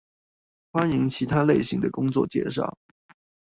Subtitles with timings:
[0.71, 2.73] 歡迎其他類型的工作介紹